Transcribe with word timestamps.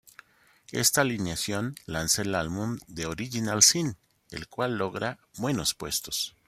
Esta 0.71 1.01
alineación 1.01 1.75
lanza 1.85 2.23
el 2.23 2.33
álbum 2.33 2.79
"The 2.91 3.05
Original 3.05 3.61
Sin", 3.61 3.97
el 4.31 4.47
cual 4.47 4.79
logra 4.79 5.19
buenos 5.37 5.75
puestos. 5.75 6.35